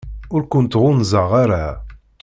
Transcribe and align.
Ur 0.33 0.41
kent-ɣunzaɣ 0.51 1.29
ara. 1.43 1.65